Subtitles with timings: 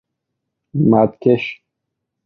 [0.89, 1.61] مدکش